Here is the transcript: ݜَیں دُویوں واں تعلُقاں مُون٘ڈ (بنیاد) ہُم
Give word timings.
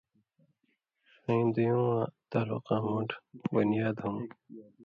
ݜَیں 1.21 1.45
دُویوں 1.53 1.81
واں 1.87 2.05
تعلُقاں 2.31 2.81
مُون٘ڈ 2.85 3.09
(بنیاد) 3.53 3.95
ہُم 4.03 4.17